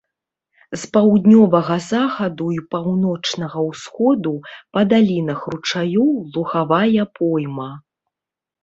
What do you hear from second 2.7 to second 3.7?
паўночнага